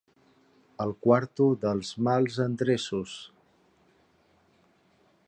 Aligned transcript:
El 0.85 0.93
quarto 1.07 1.47
dels 1.65 1.91
mals 2.07 2.39
endreços. 2.47 3.15